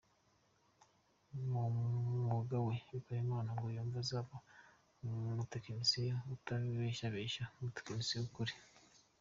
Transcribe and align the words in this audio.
Mu 1.51 1.63
mwuga 2.21 2.55
we, 2.65 2.75
Bikorimana 2.91 3.49
ngo 3.55 3.65
yumva 3.75 3.97
azaba 4.03 4.33
umutekinisiye 5.31 6.11
utabeshyabeshya, 6.35 7.43
umutekinisiye 7.57 8.17
w’ukuri. 8.21 8.53